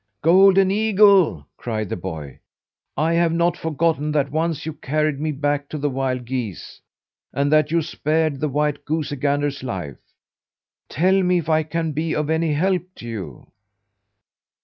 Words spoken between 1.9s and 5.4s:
boy; "I have not forgotten that once you carried me